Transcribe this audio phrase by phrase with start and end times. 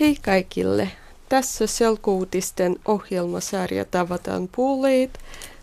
[0.00, 0.90] Hei kaikille!
[1.28, 5.18] Tässä selkouutisten ohjelmasarja Tavataan puolueet.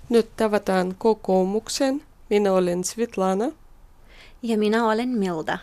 [0.10, 2.02] Nyt tavataan kokoomuksen.
[2.30, 3.46] Minä olen Svitlana.
[4.42, 5.58] Ja minä olen Milda.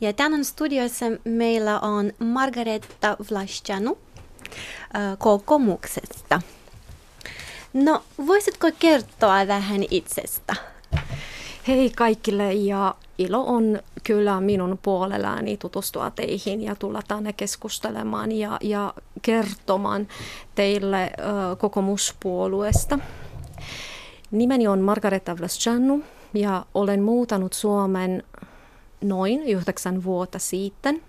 [0.00, 3.98] Ja tänään studioissa meillä on Margareta Vlaschanu
[5.18, 6.42] kokoomuksesta.
[7.72, 10.54] No, voisitko kertoa vähän itsestä?
[11.68, 18.58] Hei kaikille ja ilo on kyllä minun puolellani tutustua teihin ja tulla tänne keskustelemaan ja,
[18.62, 20.08] ja kertomaan
[20.54, 21.10] teille
[21.58, 22.98] kokoomuspuolueesta.
[24.30, 26.02] Nimeni on Margareta Vlasčanu
[26.34, 28.22] ja olen muutanut Suomen
[29.00, 31.02] noin yhdeksän vuotta sitten.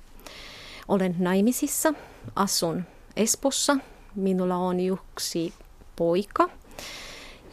[0.88, 1.94] Olen naimisissa,
[2.36, 2.84] asun
[3.16, 3.78] Espossa,
[4.16, 5.54] minulla on yksi
[5.96, 6.50] poika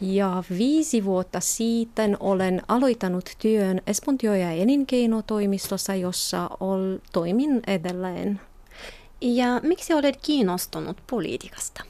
[0.01, 8.41] ja viisi vuotta sitten olen aloittanut työn Espon työ- ja elinkeinotoimistossa, jossa ol, toimin edelleen.
[9.21, 11.83] Ja miksi olet kiinnostunut politiikasta?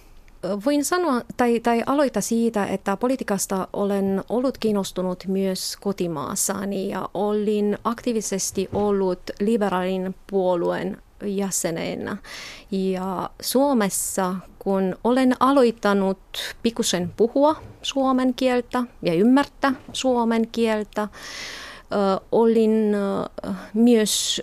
[0.65, 7.77] Voin sanoa tai, tai aloita siitä, että politiikasta olen ollut kiinnostunut myös kotimaassani ja olin
[7.83, 12.17] aktiivisesti ollut liberaalin puolueen jäsenenä.
[12.71, 16.19] Ja Suomessa, kun olen aloittanut
[16.63, 21.07] pikusen puhua suomen kieltä ja ymmärtää suomen kieltä,
[22.31, 22.95] olin
[23.73, 24.41] myös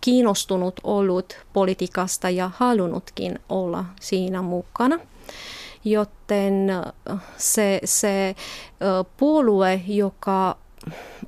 [0.00, 4.98] kiinnostunut ollut politiikasta ja halunnutkin olla siinä mukana.
[5.84, 6.68] Joten
[7.36, 8.36] se, se
[9.16, 10.56] puolue, joka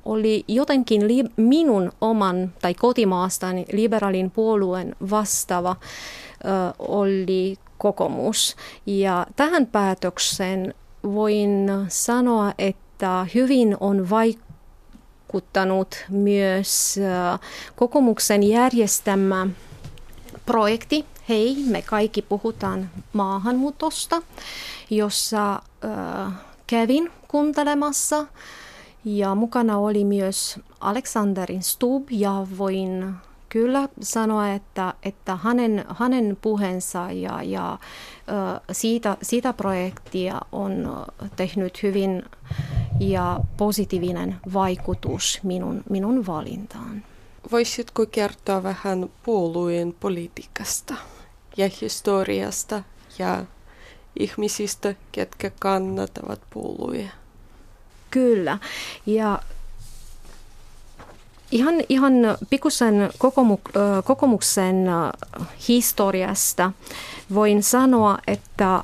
[0.05, 6.47] oli jotenkin li, minun oman tai kotimaastani liberaalin puolueen vastaava ö,
[6.79, 8.55] oli kokomus.
[8.85, 17.37] Ja tähän päätöksen voin sanoa, että hyvin on vaikuttanut myös ö,
[17.75, 19.47] kokomuksen järjestämä
[20.45, 24.21] projekti Hei, me kaikki puhutaan maahanmuutosta,
[24.89, 25.87] jossa ö,
[26.67, 28.25] kävin kuuntelemassa
[29.05, 33.13] ja mukana oli myös Aleksanderin Stub ja voin
[33.49, 37.79] kyllä sanoa, että, että hänen, hänen puheensa ja, ja
[38.71, 42.23] siitä, siitä projektia on tehnyt hyvin
[42.99, 47.03] ja positiivinen vaikutus minun, minun valintaan.
[47.51, 50.95] Voisitko kertoa vähän puolueen politiikasta
[51.57, 52.83] ja historiasta
[53.19, 53.45] ja
[54.19, 57.11] ihmisistä, ketkä kannattavat puolueen?
[58.11, 58.57] Kyllä.
[59.05, 59.39] Ja
[61.51, 62.13] ihan, ihan
[62.49, 63.09] pikuisen
[64.03, 64.85] kokomuksen
[65.67, 66.71] historiasta
[67.33, 68.83] voin sanoa, että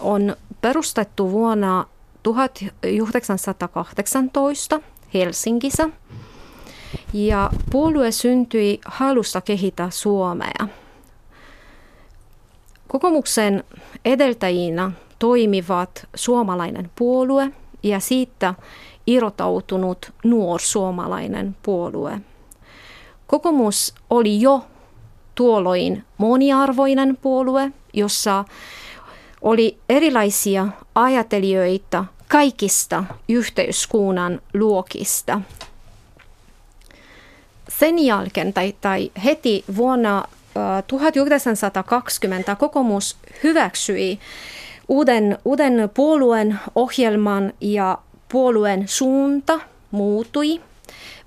[0.00, 1.86] on perustettu vuonna
[2.22, 4.80] 1918
[5.14, 5.88] Helsingissä.
[7.12, 10.68] Ja puolue syntyi halusta kehittää Suomea.
[12.88, 13.64] Kokomuksen
[14.04, 18.54] edeltäjinä toimivat suomalainen puolue– ja siitä
[19.06, 22.20] irrotautunut nuorsuomalainen puolue.
[23.26, 24.64] Kokomus oli jo
[25.34, 28.44] tuolloin moniarvoinen puolue, jossa
[29.42, 35.40] oli erilaisia ajatelijoita kaikista yhteiskunnan luokista.
[37.68, 40.24] Sen jälkeen tai, tai heti vuonna
[40.86, 44.20] 1920 kokoomus hyväksyi
[44.92, 47.98] uuden, uuden puolueen ohjelman ja
[48.32, 49.60] puolueen suunta
[49.90, 50.60] muuttui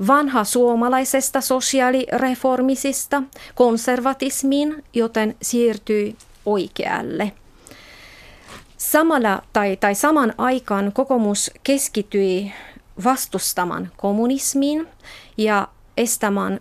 [0.08, 3.24] vanha suomalaisesta sosiaalireformisista
[3.56, 6.16] konservatismiin, joten siirtyi
[6.46, 7.32] oikealle.
[8.78, 12.52] Samalla tai, tai saman aikaan kokoomus keskityi
[13.04, 14.88] vastustamaan kommunismiin
[15.38, 16.60] ja estämään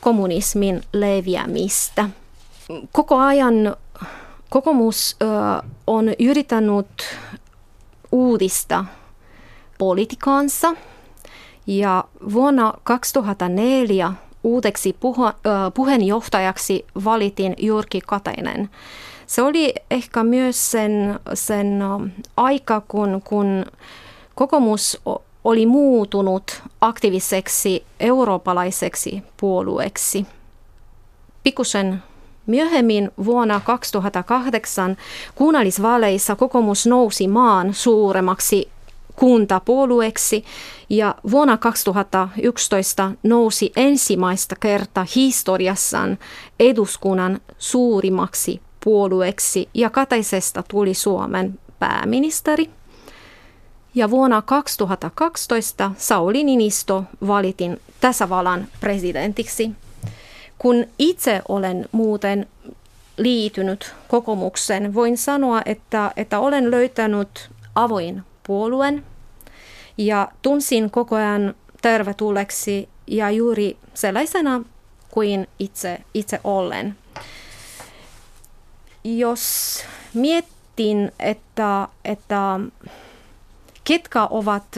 [0.00, 2.08] kommunismin leviämistä.
[2.92, 3.76] Koko ajan
[4.50, 5.16] Kokoomus
[5.90, 6.86] on yrittänyt
[8.12, 8.84] uudista
[9.78, 10.74] politiikansa
[11.66, 14.12] ja vuonna 2004
[14.44, 15.32] uudeksi puhu-
[15.74, 18.70] puheenjohtajaksi valitin Jyrki Katainen.
[19.26, 21.80] Se oli ehkä myös sen, sen
[22.36, 23.64] aika, kun, kun
[24.34, 25.00] kokoomus
[25.44, 30.26] oli muutunut aktiiviseksi eurooppalaiseksi puolueeksi.
[31.42, 32.02] Pikusen
[32.50, 34.96] Myöhemmin vuonna 2008
[35.34, 38.68] kunnallisvaaleissa kokoomus nousi maan suuremmaksi
[39.16, 40.44] kuntapuolueeksi
[40.88, 46.18] ja vuonna 2011 nousi ensimmäistä kertaa historiassaan
[46.60, 52.70] eduskunnan suurimmaksi puolueeksi ja Kataisesta tuli Suomen pääministeri.
[53.94, 59.70] Ja vuonna 2012 Sauli Ninisto valitin tasavallan presidentiksi
[60.60, 62.46] kun itse olen muuten
[63.16, 69.04] liitynyt kokomukseen, voin sanoa, että, että olen löytänyt avoin puolueen
[69.98, 74.62] ja tunsin koko ajan tervetulleeksi ja juuri sellaisena
[75.10, 76.96] kuin itse, itse olen.
[79.04, 79.78] Jos
[80.14, 82.60] mietin, että, että
[83.84, 84.76] ketkä ovat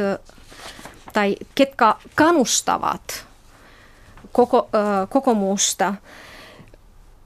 [1.12, 3.31] tai ketkä kannustavat
[4.32, 4.68] koko,
[5.08, 5.94] kokoomusta,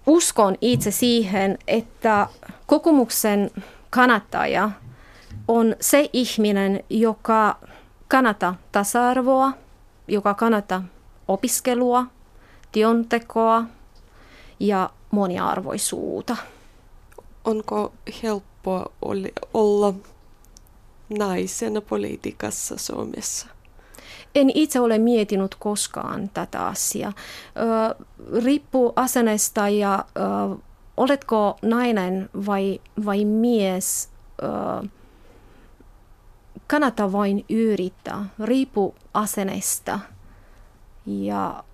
[0.06, 2.26] uskon itse siihen, että
[2.66, 3.50] kokoomuksen
[3.90, 4.70] kannattaja
[5.48, 7.56] on se ihminen, joka
[8.08, 9.52] kannattaa tasa-arvoa,
[10.08, 10.82] joka kannattaa
[11.28, 12.06] opiskelua,
[12.72, 13.64] työntekoa
[14.60, 16.36] ja moniarvoisuutta.
[17.44, 17.92] Onko
[18.22, 18.86] helppoa
[19.54, 19.94] olla
[21.18, 23.55] naisena politiikassa Suomessa?
[24.36, 27.12] En itse ole mietinyt koskaan tätä asiaa.
[28.44, 30.04] Riippuu asenesta ja
[30.96, 34.10] oletko nainen vai, vai mies.
[36.66, 38.24] Kannattaa vain yrittää.
[38.44, 40.00] Riippuu asenesta
[41.06, 41.64] ja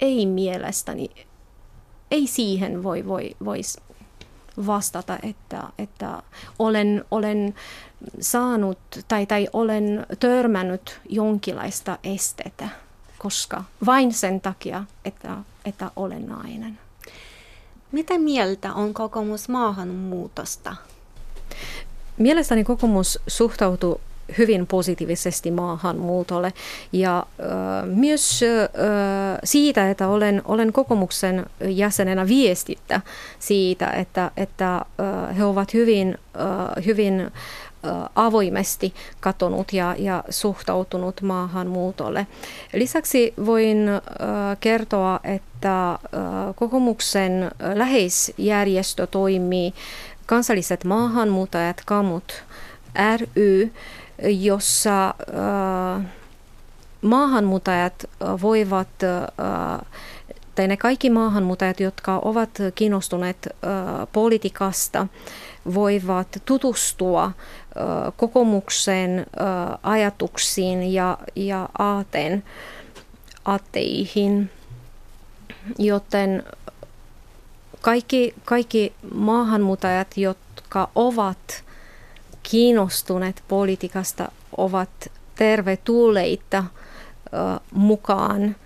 [0.00, 1.10] ei mielestäni,
[2.10, 3.80] ei siihen voi, voi, voisi
[4.66, 6.22] vastata, että, että
[6.58, 7.54] olen, olen
[8.20, 8.78] saanut
[9.08, 12.68] tai, tai olen törmännyt jonkinlaista estetä,
[13.18, 16.78] koska vain sen takia, että, että olen nainen.
[17.92, 20.76] Mitä mieltä on kokoomus maahanmuutosta?
[22.18, 24.00] Mielestäni kokoomus suhtautuu
[24.38, 26.52] hyvin positiivisesti maahanmuutolle
[26.92, 27.46] ja äh,
[27.86, 28.78] myös äh,
[29.44, 33.00] siitä, että olen, olen kokoomuksen jäsenenä viestittä
[33.38, 37.30] siitä, että, että äh, he ovat hyvin, äh, hyvin äh,
[38.14, 42.26] avoimesti katonut ja, ja suhtautunut maahanmuutolle.
[42.72, 44.00] Lisäksi voin äh,
[44.60, 45.98] kertoa, että äh,
[46.54, 49.74] kokoomuksen läheisjärjestö toimii
[50.26, 52.44] kansalliset maahanmuuttajat, kamut
[53.16, 53.70] ry,
[54.22, 56.06] jossa äh,
[57.02, 58.04] maahanmuuttajat
[58.42, 59.86] voivat, äh,
[60.54, 65.06] tai ne kaikki maahanmuuttajat, jotka ovat kiinnostuneet äh, politiikasta,
[65.74, 67.32] voivat tutustua
[68.16, 69.26] kokoomuksen
[69.82, 72.44] ajatuksiin ja, ja aateen,
[73.44, 74.50] aatteihin,
[75.78, 76.42] joten
[77.80, 81.63] kaikki, kaikki maahanmuuttajat, jotka ovat
[82.50, 84.90] kiinnostuneet politiikasta, ovat
[85.34, 86.64] tervetulleita
[87.72, 88.56] mukaan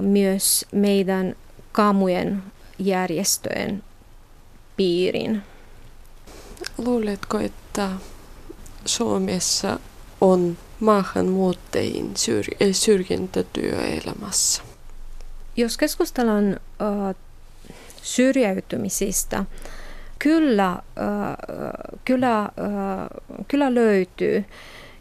[0.00, 1.36] myös meidän
[1.72, 2.42] kamujen
[2.78, 3.84] järjestöjen
[4.76, 5.42] piirin.
[6.78, 7.90] Luuletko, että
[8.84, 9.78] Suomessa
[10.20, 14.62] on maahanmuuttajien syr- syrjintä työelämässä?
[15.56, 16.60] Jos keskustellaan
[18.02, 19.44] syrjäytymisistä,
[20.22, 20.78] kyllä,
[22.04, 22.48] kyllä,
[23.48, 24.44] kyllä löytyy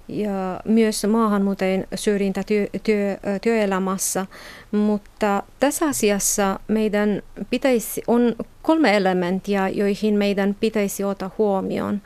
[0.07, 4.25] ja myös maahanmuuttajien syrjintä työ, työ, työelämässä,
[4.71, 12.01] mutta tässä asiassa meidän pitäisi, on kolme elementtiä, joihin meidän pitäisi ottaa huomioon.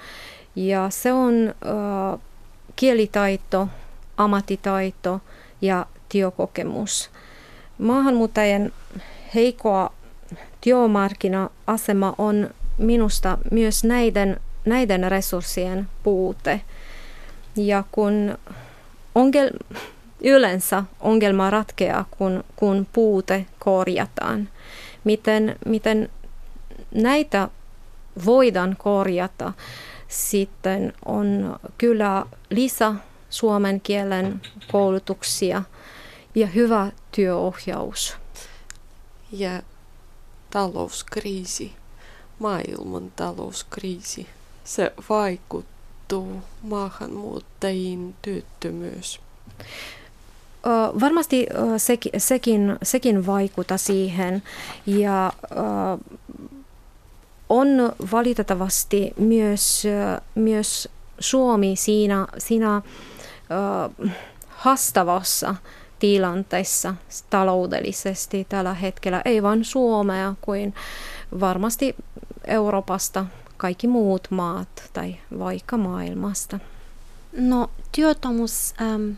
[0.55, 1.33] Ja se on
[2.13, 2.19] uh,
[2.75, 3.67] kielitaito,
[4.17, 5.19] ammattitaito
[5.61, 7.09] ja työkokemus.
[7.77, 8.73] Maahanmuuttajien
[9.35, 9.93] heikoa
[10.61, 16.61] työmarkkina-asema on minusta myös näiden, näiden resurssien puute.
[17.55, 18.37] Ja kun
[19.15, 19.49] ongel,
[20.23, 24.49] yleensä ongelma ratkeaa, kun, kun puute korjataan.
[25.03, 26.09] Miten, miten
[26.93, 27.49] näitä
[28.25, 29.53] voidaan korjata,
[30.07, 32.93] sitten on kyllä lisä
[33.29, 34.41] suomen kielen
[34.71, 35.63] koulutuksia
[36.35, 38.17] ja hyvä työohjaus.
[39.31, 39.61] Ja
[40.49, 41.75] talouskriisi
[42.39, 44.27] maailman talouskriisi.
[44.63, 49.19] Se vaikuttuu maahanmuuttajien työttömyys.
[50.99, 51.47] Varmasti
[52.17, 54.43] sekin, sekin vaikuttaa siihen
[54.85, 55.33] ja
[57.49, 57.67] on
[58.11, 59.83] valitettavasti myös,
[60.35, 60.89] myös
[61.19, 62.81] Suomi siinä, siinä
[64.47, 65.55] haastavassa
[65.99, 66.95] tilanteessa
[67.29, 70.73] taloudellisesti tällä hetkellä, ei vain Suomea kuin
[71.39, 71.95] varmasti
[72.47, 73.25] Euroopasta
[73.57, 76.59] kaikki muut maat tai vaikka maailmasta.
[77.37, 79.11] No työttömyys ähm,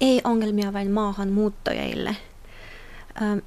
[0.00, 2.16] ei ongelmia vain maahanmuuttajille.
[3.22, 3.38] Ähm,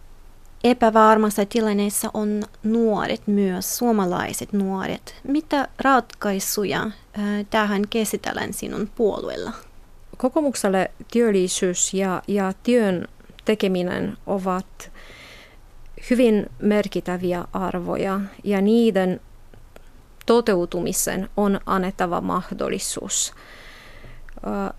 [0.63, 5.15] epävarmassa tilanteessa on nuoret myös, suomalaiset nuoret.
[5.23, 6.91] Mitä ratkaisuja äh,
[7.49, 9.51] tähän käsitellään sinun puolueella?
[10.17, 13.07] Kokoomukselle työllisyys ja, ja työn
[13.45, 14.91] tekeminen ovat
[16.09, 19.21] hyvin merkittäviä arvoja ja niiden
[20.25, 23.33] toteutumisen on annettava mahdollisuus.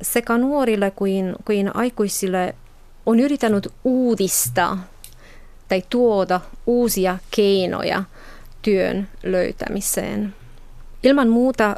[0.03, 2.55] Sekä nuorille kuin, kuin aikuisille
[3.07, 4.79] on yrittänyt uudistaa
[5.69, 8.03] tai tuoda uusia keinoja
[8.63, 10.35] työn löytämiseen.
[11.03, 11.77] Ilman muuta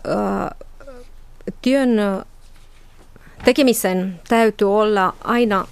[1.63, 1.91] työn
[3.45, 5.67] tekemisen täytyy olla aina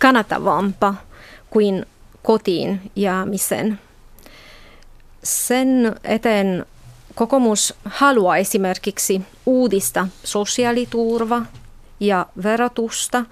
[0.00, 0.94] kannattavampaa
[1.50, 1.86] kuin
[2.22, 3.80] kotiin jäämisen.
[5.22, 6.66] Sen eteen
[7.14, 11.42] kokoomus haluaa esimerkiksi uudista sosiaaliturva
[12.00, 13.24] ja verotusta,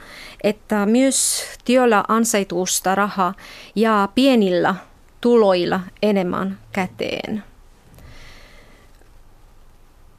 [0.44, 3.34] että myös työllä ansaitusta rahaa
[3.76, 4.74] ja pienillä
[5.20, 7.44] tuloilla enemmän käteen.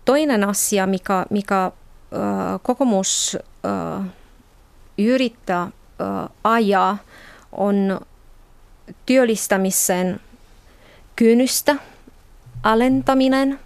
[0.06, 1.72] Toinen asia, mikä, mikä äh,
[2.64, 4.06] kokoomus äh,
[4.98, 5.70] yrittää äh,
[6.44, 6.98] ajaa,
[7.52, 8.00] on
[9.06, 10.20] työllistämisen
[11.16, 11.76] kynnystä
[12.64, 13.60] alentaminen.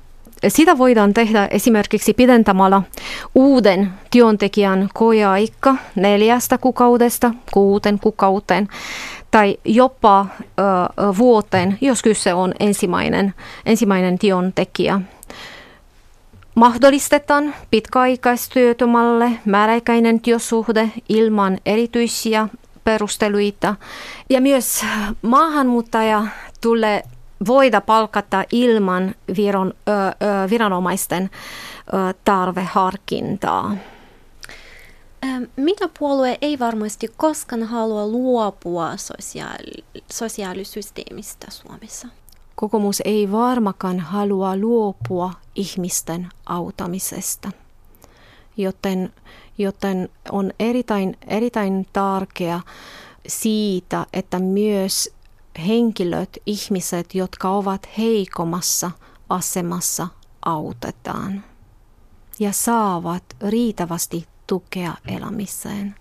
[0.47, 2.81] Sitä voidaan tehdä esimerkiksi pidentämällä
[3.35, 8.67] uuden työntekijän koeaika neljästä kuukaudesta kuuten kuukauteen
[9.31, 13.33] tai jopa ö, vuoteen, jos kyse on ensimmäinen,
[13.65, 15.01] ensimmäinen työntekijä.
[16.55, 22.47] Mahdollistetaan pitkäaikaistyöttömälle määräaikainen työsuhde ilman erityisiä
[22.83, 23.75] perusteluita.
[24.29, 24.85] Ja myös
[25.21, 26.27] maahanmuuttaja
[26.61, 27.03] tulee
[27.47, 33.75] voida palkata ilman viron, ö, ö, viranomaisten ö, tarveharkintaa.
[35.55, 42.07] Mikä puolue ei varmasti koskaan halua luopua sosiaali- sosiaalisysteemistä Suomessa?
[42.55, 47.51] Kokoomus ei varmakaan halua luopua ihmisten auttamisesta,
[48.57, 49.13] joten,
[49.61, 52.61] joten on erittäin, erittäin tärkeää
[53.27, 55.09] siitä, että myös
[55.67, 58.91] henkilöt, ihmiset, jotka ovat heikommassa
[59.29, 60.07] asemassa,
[60.45, 61.43] autetaan
[62.39, 65.95] ja saavat riittävästi tukea elämiseen.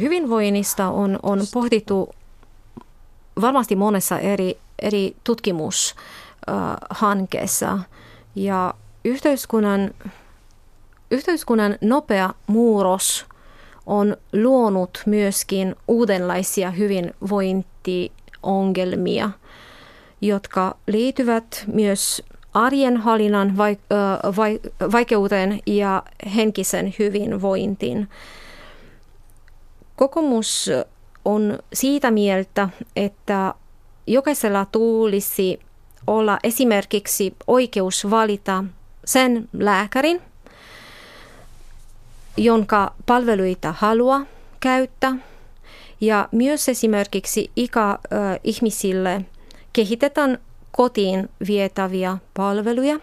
[0.00, 2.08] Hyvinvoinnista on, on pohdittu
[3.40, 7.78] varmasti monessa eri, eri tutkimushankkeessa
[8.34, 9.90] ja yhteiskunnan,
[11.14, 13.26] yhteiskunnan nopea muuros
[13.86, 19.30] on luonut myöskin uudenlaisia hyvinvointiongelmia,
[20.20, 22.22] jotka liittyvät myös
[22.54, 23.56] arjen hallinnan
[24.92, 26.02] vaikeuteen ja
[26.36, 28.08] henkisen hyvinvointiin.
[29.96, 30.70] Kokemus
[31.24, 33.54] on siitä mieltä, että
[34.06, 35.60] jokaisella tulisi
[36.06, 38.64] olla esimerkiksi oikeus valita
[39.04, 40.22] sen lääkärin,
[42.36, 44.26] jonka palveluita haluaa
[44.60, 45.16] käyttää.
[46.00, 49.24] Ja myös esimerkiksi ikäihmisille
[49.72, 50.38] kehitetään
[50.72, 53.00] kotiin vietäviä palveluja.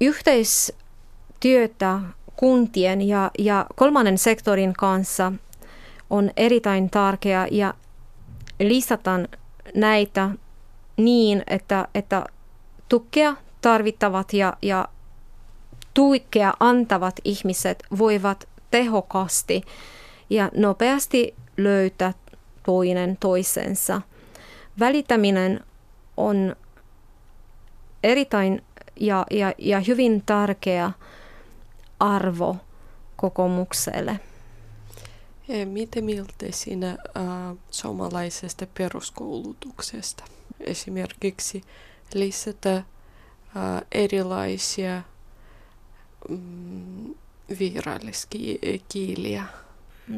[0.00, 2.00] Yhteistyötä
[2.36, 5.32] kuntien ja, ja kolmannen sektorin kanssa
[6.10, 7.74] on erittäin tärkeää ja
[8.60, 9.28] lisätään
[9.74, 10.30] näitä
[10.96, 12.24] niin, että, että
[12.88, 14.88] tukea tarvittavat ja, ja
[15.94, 19.62] tukea antavat ihmiset voivat tehokkaasti
[20.30, 22.14] ja nopeasti löytää
[22.62, 24.02] toinen toisensa.
[24.78, 25.60] Välittäminen
[26.16, 26.56] on
[28.02, 28.62] erittäin
[29.00, 30.90] ja, ja, ja hyvin tärkeä
[32.00, 32.56] arvo
[33.16, 34.20] kokoomukselle.
[35.64, 40.24] Miten mieltä sinä äh, suomalaisesta peruskoulutuksesta?
[40.60, 41.62] Esimerkiksi
[42.14, 42.84] lisätä äh,
[43.92, 45.02] erilaisia
[46.28, 47.14] mm,
[47.58, 49.44] vierailiskieliä.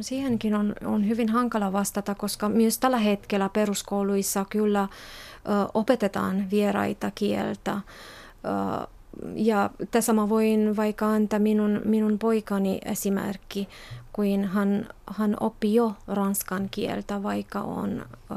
[0.00, 4.88] Siihenkin on, on hyvin hankala vastata, koska myös tällä hetkellä peruskouluissa kyllä ö,
[5.74, 7.72] opetetaan vieraita kieltä.
[7.72, 7.80] Ö,
[9.34, 13.68] ja tässä mä voin vaikka antaa minun, minun poikani esimerkki,
[14.12, 18.34] kuin hän, hän oppi jo ranskan kieltä, vaikka on ö,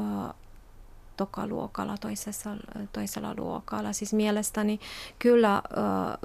[1.16, 2.50] tokaluokalla, toisessa,
[2.92, 3.92] toisella luokalla.
[3.92, 4.80] Siis mielestäni
[5.18, 5.62] kyllä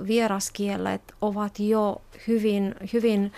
[0.07, 3.31] vieraskielet ovat jo hyvin, hyvin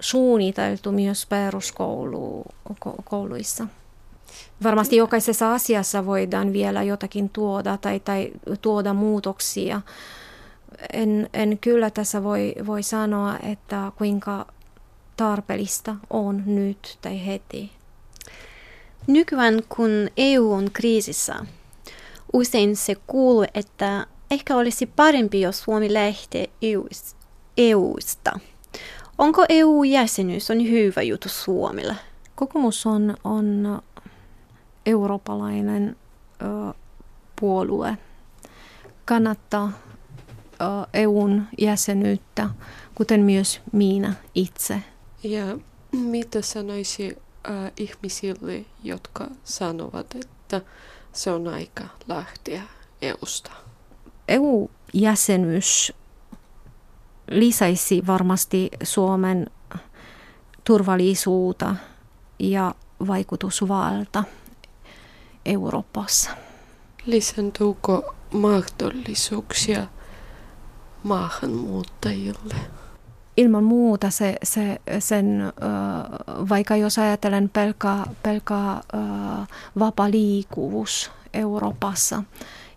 [0.00, 3.66] suunniteltu myös peruskouluissa.
[4.62, 9.80] Varmasti jokaisessa asiassa voidaan vielä jotakin tuoda tai, tai tuoda muutoksia.
[10.92, 14.46] En, en kyllä tässä voi, voi sanoa, että kuinka
[15.16, 17.81] tarpeellista on nyt tai heti.
[19.06, 21.34] Nykyään kun EU on kriisissä,
[22.32, 26.46] usein se kuuluu, että ehkä olisi parempi, jos Suomi lähtee
[27.56, 28.38] EUsta.
[29.18, 31.96] Onko EU-jäsenyys on hyvä juttu Suomelle?
[32.34, 33.82] Kokoomus on, on
[34.86, 35.96] eurooppalainen
[36.42, 36.74] ö,
[37.40, 37.98] puolue.
[39.04, 39.72] Kannattaa
[40.52, 42.50] ö, EUn jäsenyyttä,
[42.94, 44.82] kuten myös minä itse.
[45.22, 45.58] Ja
[45.92, 47.18] mitä sanoisi
[47.48, 50.60] äh, ihmisille, jotka sanovat, että
[51.12, 52.62] se on aika lähteä
[53.02, 53.50] EUsta?
[54.28, 55.92] EU-jäsenyys
[57.30, 59.46] lisäisi varmasti Suomen
[60.64, 61.76] turvallisuutta
[62.38, 62.74] ja
[63.06, 64.24] vaikutusvalta
[65.44, 66.30] Euroopassa.
[67.06, 69.86] Lisääntyykö mahdollisuuksia
[71.02, 72.54] maahanmuuttajille?
[73.42, 75.52] Ilman muuta se, se, sen,
[76.48, 78.80] vaikka jos ajatellen pelkää, pelkää
[79.78, 82.22] vapaa liikkuvuus Euroopassa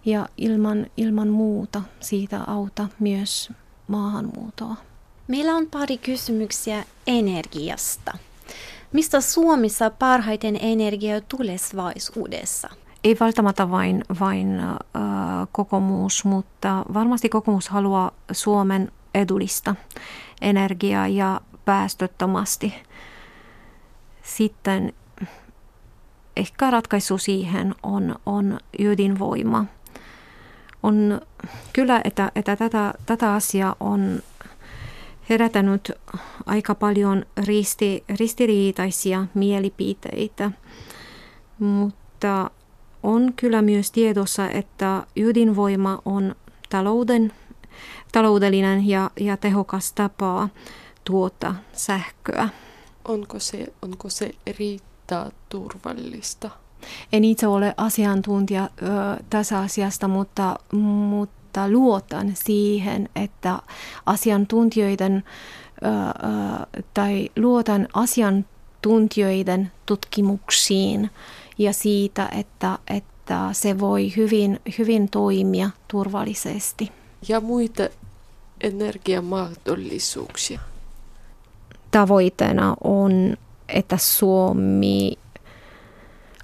[0.05, 3.51] ja ilman, ilman muuta siitä auta myös
[3.88, 4.75] maahanmuutoa.
[5.27, 8.17] Meillä on pari kysymyksiä energiasta.
[8.93, 12.69] Mistä Suomessa parhaiten energia tulevaisuudessa?
[13.03, 14.75] Ei välttämättä vain, vain äh,
[15.51, 19.75] kokoomus, mutta varmasti kokoomus haluaa Suomen edullista
[20.42, 22.74] energiaa ja päästöttömästi.
[24.24, 24.94] Sitten
[26.38, 29.65] ehkä ratkaisu siihen on, on ydinvoima.
[30.84, 31.22] On
[31.74, 34.22] kyllä, että, että tätä, tätä asiaa on
[35.30, 35.92] herätänyt
[36.46, 40.51] aika paljon risti, ristiriitaisia mielipiteitä,
[41.60, 42.51] mutta
[43.04, 46.36] on kyllä myös tiedossa, että ydinvoima on
[46.70, 47.34] talouden,
[48.12, 50.50] taloudellinen ja, ja tehokas tapa
[51.03, 52.50] tuota sähköä.
[53.08, 56.50] Onko se, onko se riittää turvallista?
[57.13, 58.88] En itse ole asiantuntija ö,
[59.29, 60.60] tässä asiasta, mutta,
[61.10, 63.60] mutta luotan siihen, että
[64.05, 65.24] asiantuntijoiden
[65.84, 71.10] ö, ö, tai luotan asiantuntijoiden tutkimuksiin
[71.58, 76.91] ja siitä, että, että se voi hyvin, hyvin toimia turvallisesti.
[77.27, 77.89] Ja muita
[78.61, 80.59] energiamahdollisuuksia.
[81.91, 83.38] Tavoitteena on,
[83.69, 85.17] että Suomi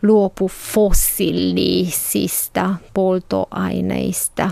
[0.01, 4.51] luopu fossiilisista polttoaineista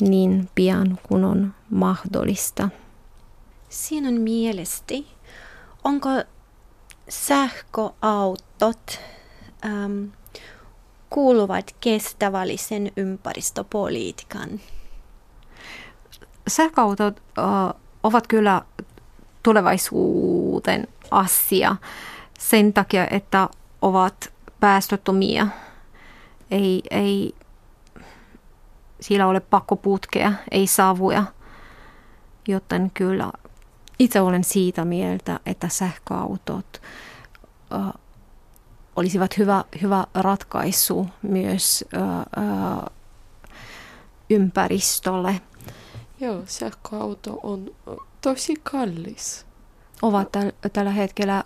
[0.00, 2.68] niin pian kuin on mahdollista.
[3.68, 5.06] Sinun mielestäsi,
[5.84, 6.08] onko
[7.08, 9.00] sähköautot
[9.64, 10.04] ähm,
[11.10, 14.60] kuuluvat kestävällisen ympäristöpolitiikan?
[16.48, 17.44] Sähköautot äh,
[18.02, 18.62] ovat kyllä
[19.42, 21.76] tulevaisuuden asia
[22.38, 23.48] sen takia, että
[23.82, 25.46] ovat päästöttömiä.
[26.50, 27.34] Ei, ei
[29.00, 31.24] sillä ole pakkoputkea, ei savuja,
[32.48, 33.32] joten kyllä
[33.98, 36.82] itse olen siitä mieltä, että sähköautot
[37.72, 37.92] äh,
[38.96, 42.94] olisivat hyvä, hyvä ratkaisu myös äh,
[44.30, 45.40] ympäristölle.
[46.24, 47.74] Joo, sähköauto on
[48.20, 49.46] tosi kallis
[50.02, 51.42] ovat täl- tällä hetkellä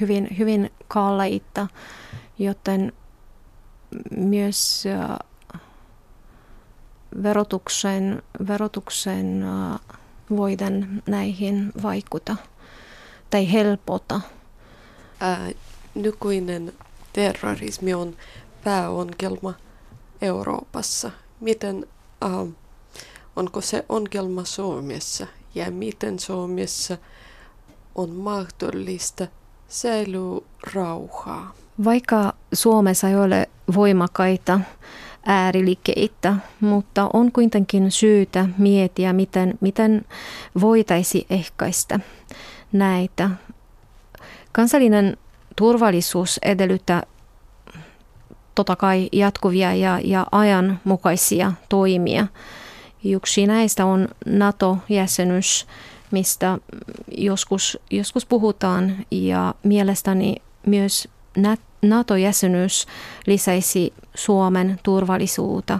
[0.00, 1.66] hyvin, hyvin kalliita,
[2.38, 2.92] joten
[4.16, 4.84] myös
[7.22, 9.44] verotuksen, verotuksen
[10.30, 12.36] voiden näihin vaikuttaa
[13.30, 14.20] tai helpota.
[15.20, 15.50] Ää,
[15.94, 16.72] nykyinen
[17.12, 18.16] terrorismi on
[18.64, 19.54] pääongelma
[20.22, 21.10] Euroopassa.
[21.40, 21.86] Miten,
[22.20, 22.46] ää,
[23.36, 26.98] onko se ongelma Suomessa ja miten Suomessa–
[27.94, 29.26] on mahdollista
[29.68, 30.40] säilyy
[30.74, 31.54] rauhaa.
[31.84, 34.60] Vaikka Suomessa ei ole voimakkaita
[35.26, 40.04] ääriliikkeitä, mutta on kuitenkin syytä miettiä, miten, miten
[40.60, 42.00] voitaisiin ehkäistä
[42.72, 43.30] näitä.
[44.52, 45.16] Kansallinen
[45.56, 47.02] turvallisuus edellyttää
[48.54, 52.26] totta kai jatkuvia ja, ja ajanmukaisia toimia.
[53.04, 55.66] Yksi näistä on NATO-jäsenyys
[56.12, 56.58] mistä
[57.16, 60.36] joskus, joskus puhutaan ja mielestäni
[60.66, 61.08] myös
[61.82, 62.86] NATO-jäsenyys
[63.26, 65.78] lisäisi Suomen turvallisuutta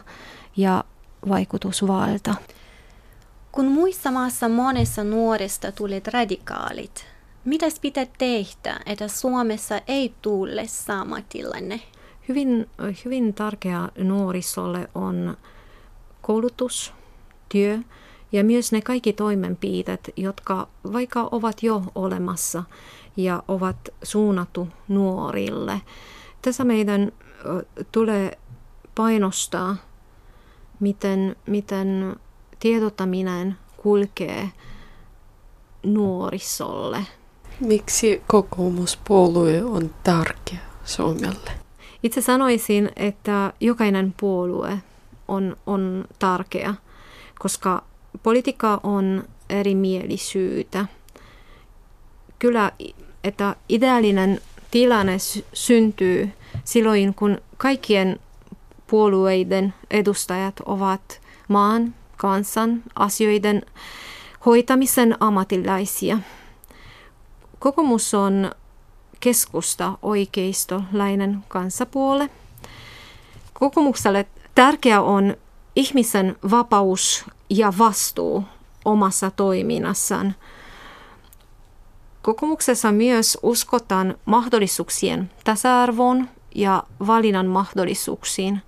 [0.56, 0.84] ja
[1.28, 2.34] vaikutusvalta.
[3.52, 7.06] Kun muissa maassa monessa nuoresta tulee radikaalit,
[7.44, 11.80] mitä pitää tehdä, että Suomessa ei tule sama tilanne?
[12.28, 12.70] Hyvin,
[13.04, 15.36] hyvin tärkeää nuorisolle on
[16.22, 16.92] koulutus,
[17.52, 17.78] työ
[18.32, 22.62] ja myös ne kaikki toimenpiteet, jotka vaikka ovat jo olemassa
[23.16, 25.80] ja ovat suunnattu nuorille.
[26.42, 27.12] Tässä meidän
[27.92, 28.38] tulee
[28.94, 29.76] painostaa,
[30.80, 32.16] miten, miten
[32.60, 34.48] tiedottaminen kulkee
[35.82, 37.06] nuorisolle.
[37.60, 41.50] Miksi kokoomuspuolue on tärkeä Suomelle?
[42.02, 44.78] Itse sanoisin, että jokainen puolue
[45.28, 46.74] on, on tärkeä,
[47.42, 47.82] koska
[48.22, 50.86] politiikka on erimielisyyttä.
[52.38, 52.72] Kyllä,
[53.24, 55.16] että ideaalinen tilanne
[55.52, 56.32] syntyy
[56.64, 58.20] silloin, kun kaikkien
[58.86, 63.62] puolueiden edustajat ovat maan, kansan, asioiden
[64.46, 66.18] hoitamisen ammattilaisia.
[67.58, 68.50] Kokoomus on
[69.20, 72.30] keskusta oikeistolainen kansapuole.
[73.52, 75.36] Kokoomukselle tärkeää on
[75.76, 78.44] ihmisen vapaus ja vastuu
[78.84, 80.34] omassa toiminnassaan.
[82.22, 88.62] Kokoomuksessa myös uskotaan mahdollisuuksien tasa-arvoon ja valinnan mahdollisuuksiin.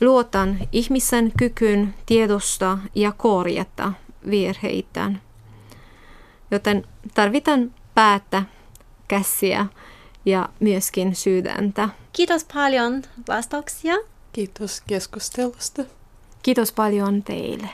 [0.00, 3.92] Luotan ihmisen kykyyn tiedosta ja korjata
[4.30, 5.22] virheitään.
[6.50, 8.42] Joten tarvitaan päätä,
[9.08, 9.66] käsiä
[10.24, 11.88] ja myöskin sydäntä.
[12.12, 13.94] Kiitos paljon vastauksia.
[14.32, 15.82] Kiitos keskustelusta.
[16.44, 17.68] Kiitos paljon teille.